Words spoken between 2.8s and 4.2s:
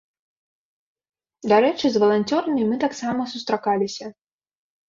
таксама сустракаліся.